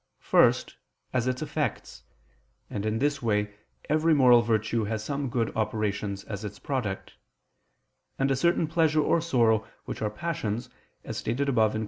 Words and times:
First, 0.17 0.77
as 1.13 1.27
its 1.27 1.43
effects; 1.43 2.01
and 2.71 2.87
in 2.87 2.97
this 2.97 3.21
way 3.21 3.53
every 3.87 4.15
moral 4.15 4.41
virtue 4.41 4.85
has 4.85 5.03
some 5.03 5.29
good 5.29 5.55
operations 5.55 6.23
as 6.23 6.43
its 6.43 6.57
product; 6.57 7.13
and 8.17 8.31
a 8.31 8.35
certain 8.35 8.65
pleasure 8.65 9.03
or 9.03 9.21
sorrow 9.21 9.63
which 9.85 10.01
are 10.01 10.09
passions, 10.09 10.71
as 11.03 11.17
stated 11.17 11.47
above 11.49 11.73
(Q. 11.73 11.79